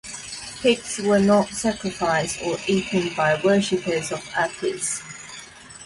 [0.61, 4.99] Pigs were not sacrificed or eaten by worshipers of Attis.